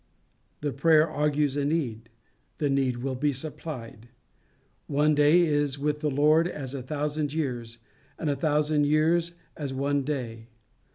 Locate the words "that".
2.57-2.71